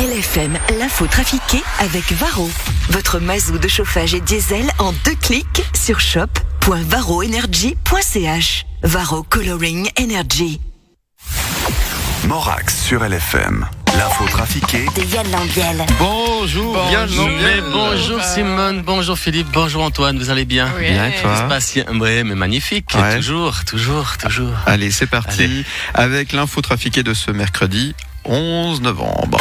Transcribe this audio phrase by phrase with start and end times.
[0.00, 2.48] LFM, l'info trafiquée avec Varro.
[2.88, 8.64] Votre mazou de chauffage et diesel en deux clics sur shop.varroenergy.ch.
[8.82, 10.58] Varro Coloring Energy.
[12.24, 13.68] Morax sur LFM.
[13.98, 15.84] L'info trafiquée De Yann Lambiel.
[15.98, 17.28] Bonjour, Bonjour.
[17.70, 20.72] Bonjour Simone, bonjour Philippe, bonjour Antoine, vous allez bien?
[20.78, 20.92] Oui.
[20.92, 21.46] Bien, et toi?
[22.00, 23.16] Ouais, mais magnifique, Ouais.
[23.16, 24.54] toujours, toujours, toujours.
[24.64, 25.42] Allez, c'est parti.
[25.42, 25.66] Allez.
[25.92, 27.94] Avec l'info trafiquée de ce mercredi
[28.24, 29.36] 11 novembre.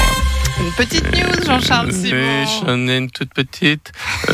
[0.60, 2.46] Une petite news, Jean-Charles Oui, Simon.
[2.66, 3.92] j'en ai une toute petite.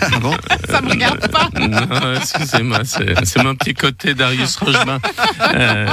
[0.00, 0.36] Ah bon
[0.70, 1.48] Ça me regarde pas.
[1.58, 5.00] Non, excusez-moi, c'est c'est mon petit côté Darius Rochebain.
[5.54, 5.86] Euh,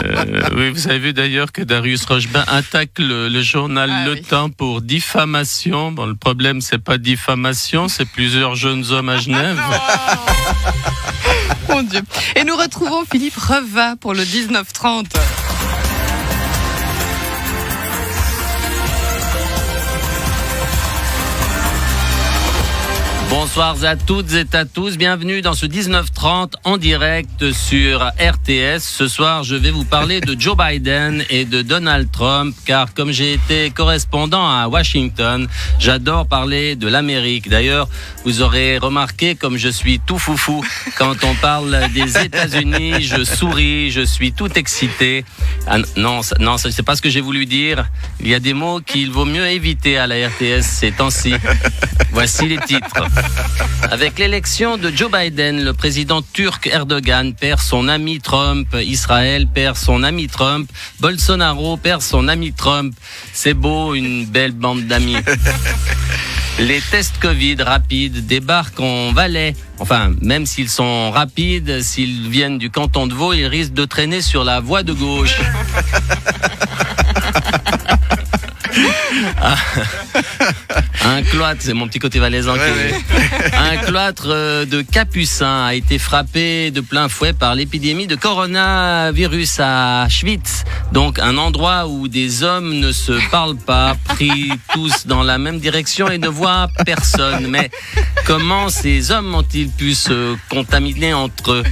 [0.55, 4.21] oui, vous avez vu d'ailleurs que Darius Rochebain attaque le, le journal Ah Le oui.
[4.21, 5.91] Temps pour diffamation.
[5.91, 9.59] Bon, le problème, c'est pas diffamation, c'est plusieurs jeunes hommes à Genève.
[11.69, 12.01] Mon Dieu.
[12.35, 15.05] Et nous retrouvons Philippe Reva pour le 19-30.
[23.37, 28.79] Bonsoir à toutes et à tous, bienvenue dans ce 19-30 en direct sur RTS.
[28.79, 33.11] Ce soir, je vais vous parler de Joe Biden et de Donald Trump, car comme
[33.11, 37.49] j'ai été correspondant à Washington, j'adore parler de l'Amérique.
[37.49, 37.89] D'ailleurs,
[38.23, 40.65] vous aurez remarqué comme je suis tout foufou
[40.97, 45.25] quand on parle des États-Unis, je souris, je suis tout excité.
[45.67, 47.85] Ah, non, non, c'est pas ce que j'ai voulu dire.
[48.21, 51.33] Il y a des mots qu'il vaut mieux éviter à la RTS ces temps-ci.
[52.13, 53.03] Voici les titres.
[53.91, 59.77] Avec l'élection de Joe Biden, le président turc Erdogan perd son ami Trump, Israël perd
[59.77, 62.95] son ami Trump, Bolsonaro perd son ami Trump.
[63.33, 65.17] C'est beau, une belle bande d'amis.
[66.59, 69.55] Les tests Covid rapides débarquent en Valais.
[69.79, 74.21] Enfin, même s'ils sont rapides, s'ils viennent du canton de Vaud, ils risquent de traîner
[74.21, 75.37] sur la voie de gauche.
[79.41, 79.55] Ah.
[81.05, 82.53] Un cloître, c'est mon petit côté valaisan.
[82.53, 82.59] qui
[83.53, 89.59] Un cloître euh, de Capucins a été frappé de plein fouet par l'épidémie de coronavirus
[89.59, 90.63] à Schwitz.
[90.91, 95.59] Donc un endroit où des hommes ne se parlent pas, pris tous dans la même
[95.59, 97.47] direction et ne voient personne.
[97.47, 97.69] Mais
[98.25, 101.63] comment ces hommes ont-ils pu se contaminer entre eux?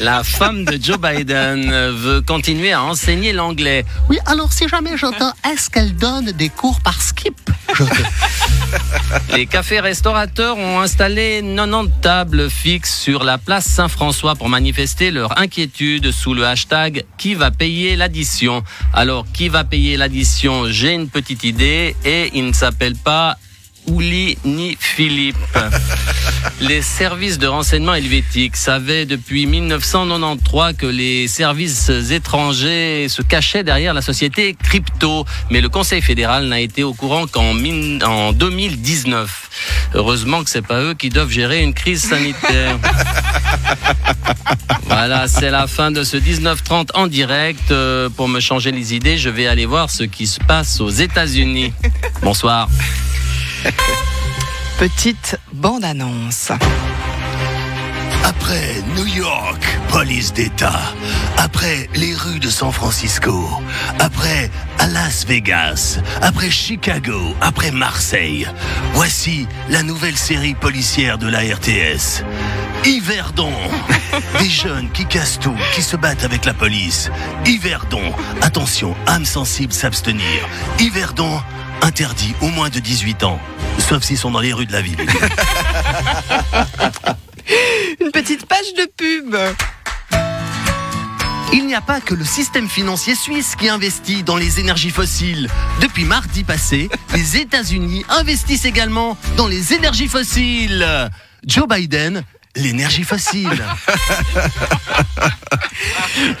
[0.00, 3.84] La femme de Joe Biden veut continuer à enseigner l'anglais.
[4.08, 7.34] Oui, alors si jamais j'entends, est-ce qu'elle donne des cours par skip?
[7.74, 7.84] Je-
[9.36, 15.38] Les cafés restaurateurs ont installé 90 tables fixes sur la place Saint-François pour manifester leur
[15.38, 18.62] inquiétude sous le hashtag Qui va payer l'addition?
[18.92, 20.64] Alors, qui va payer l'addition?
[20.68, 23.36] J'ai une petite idée et il ne s'appelle pas
[23.86, 25.36] Ouli ni Philippe.
[26.60, 33.92] Les services de renseignement helvétiques savaient depuis 1993 que les services étrangers se cachaient derrière
[33.94, 39.50] la société crypto, mais le Conseil fédéral n'a été au courant qu'en min- en 2019.
[39.94, 42.78] Heureusement que c'est pas eux qui doivent gérer une crise sanitaire.
[44.86, 47.70] Voilà, c'est la fin de ce 19-30 en direct.
[47.72, 50.90] Euh, pour me changer les idées, je vais aller voir ce qui se passe aux
[50.90, 51.72] États-Unis.
[52.22, 52.68] Bonsoir.
[54.78, 56.52] Petite bande-annonce.
[58.24, 60.80] Après New York, police d'État.
[61.36, 63.48] Après les rues de San Francisco.
[63.98, 64.50] Après
[64.92, 65.98] Las Vegas.
[66.20, 67.34] Après Chicago.
[67.40, 68.46] Après Marseille.
[68.92, 72.22] Voici la nouvelle série policière de la RTS.
[72.86, 73.52] Yverdon.
[74.38, 77.10] Des jeunes qui cassent tout, qui se battent avec la police.
[77.46, 78.12] Yverdon.
[78.42, 80.48] Attention, âme sensible s'abstenir.
[80.78, 81.40] Yverdon.
[81.82, 83.40] Interdit au moins de 18 ans.
[83.78, 84.98] Sauf s'ils sont dans les rues de la ville.
[88.00, 89.36] Une petite page de pub.
[91.52, 95.48] Il n'y a pas que le système financier suisse qui investit dans les énergies fossiles.
[95.80, 101.10] Depuis mardi passé, les États-Unis investissent également dans les énergies fossiles.
[101.46, 102.24] Joe Biden,
[102.56, 103.48] l'énergie fossile.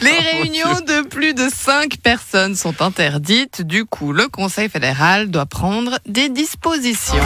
[0.00, 3.62] Les réunions de plus de 5 personnes sont interdites.
[3.62, 7.16] Du coup, le Conseil fédéral doit prendre des dispositions.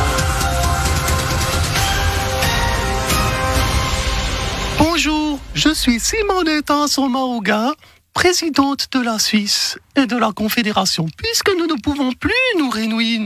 [4.79, 7.73] Bonjour, je suis Simonetta Sommaruga,
[8.15, 11.07] présidente de la Suisse et de la Confédération.
[11.17, 13.18] Puisque nous ne pouvons plus nous réunir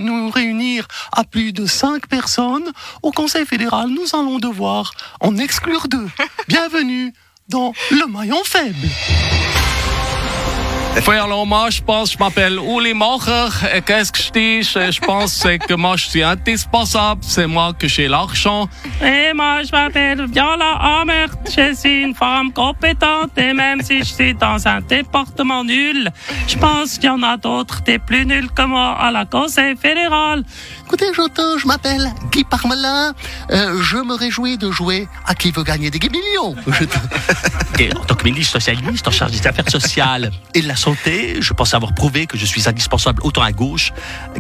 [1.13, 2.73] à plus de cinq personnes,
[3.03, 6.09] au Conseil fédéral, nous allons devoir en exclure deux.
[6.49, 7.13] Bienvenue
[7.49, 8.89] dans le maillon faible.
[10.97, 13.49] Moi, je pense, je m'appelle Uli Mocher.
[13.75, 14.63] Et qu'est-ce que je dis?
[14.63, 17.21] Je, pense c'est que moi, je suis indispensable.
[17.23, 18.69] C'est moi que j'ai l'argent.
[19.03, 21.31] Et moi, je m'appelle Viola Amert.
[21.47, 26.11] Je suis une femme compétente et même si je suis dans un département nul,
[26.47, 29.75] je pense qu'il y en a d'autres des plus nuls que moi à la Conseil
[29.77, 30.45] fédéral.
[30.87, 33.13] Écoutez, j'entends, je m'appelle Guy Parmelin.
[33.51, 36.55] Euh, je me réjouis de jouer à qui veut gagner des millions.
[36.67, 40.69] Je te- Et en tant que ministre socialiste en charge des affaires sociales et de
[40.69, 43.93] la santé, je pense avoir prouvé que je suis indispensable autant à gauche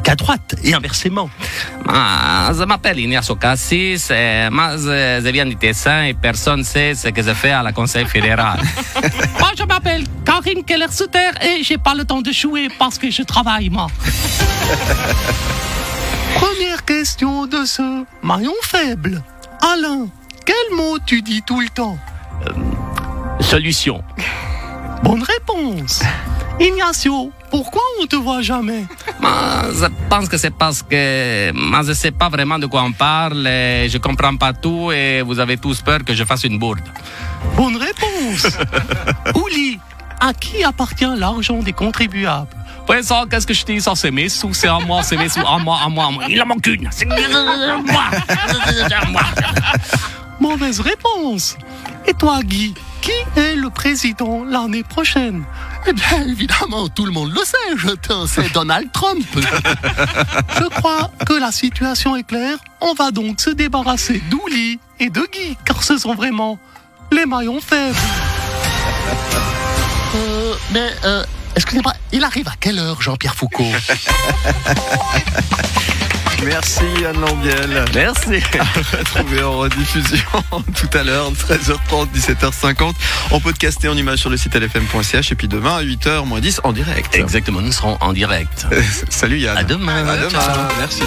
[0.02, 1.30] qu'à droite et inversement.
[1.86, 4.10] Je m'appelle Ignacio Cassis,
[4.50, 7.72] moi je, viens du Tessin et personne ne sait ce que je fais à la
[7.72, 8.60] Conseil fédéral.
[9.40, 13.22] Moi, je m'appelle Karine Keller-Souter et j'ai pas le temps de jouer parce que je
[13.22, 13.86] travaille, moi.
[16.34, 19.22] Première question de ce maillon faible.
[19.60, 20.08] Alain,
[20.44, 21.98] quel mot tu dis tout le temps?
[23.40, 24.02] Solution.
[25.02, 26.02] Bonne réponse.
[26.62, 28.84] Ignacio, pourquoi on te voit jamais?
[29.20, 29.32] Moi,
[29.74, 33.46] je pense que c'est parce que moi je sais pas vraiment de quoi on parle,
[33.48, 36.84] et je comprends pas tout et vous avez tous peur que je fasse une bourde.
[37.56, 38.46] Bonne réponse.
[39.34, 39.80] Ouli,
[40.20, 42.46] à qui appartient l'argent des contribuables?
[42.88, 43.80] Ouais, ça, qu'est-ce que je dis?
[43.80, 46.10] Ça, c'est mes sous, c'est à moi, c'est mes sous, à moi, à moi, à
[46.10, 46.24] moi?
[46.28, 46.88] Il en manque une.
[46.92, 47.16] C'est moi.
[50.40, 51.56] Mauvaise réponse.
[52.06, 55.44] Et toi, Guy, qui est le président l'année prochaine?
[55.86, 57.88] Eh bien, évidemment, tout le monde le sait, je
[58.26, 59.26] c'est Donald Trump.
[60.58, 62.58] Je crois que la situation est claire.
[62.80, 66.58] On va donc se débarrasser d'Ouli et de Guy, car ce sont vraiment
[67.10, 67.96] les maillons faibles.
[70.14, 71.24] Euh, mais, euh,
[71.56, 73.64] excusez-moi, il arrive à quelle heure, Jean-Pierre Foucault?
[76.44, 77.84] Merci Anne Lambiel.
[77.94, 78.42] Merci.
[78.98, 80.26] Retrouvé en rediffusion
[80.74, 82.92] tout à l'heure, 13h30, 17h50.
[83.30, 86.40] On peut podcaster en image sur le site lfm.ch et puis demain à 8h moins
[86.40, 87.14] 10 en direct.
[87.14, 88.66] Exactement, nous serons en direct.
[89.10, 89.56] Salut Yann.
[89.56, 90.06] À demain.
[90.06, 90.30] À demain.
[90.30, 90.68] Ciao.
[90.78, 91.02] Merci.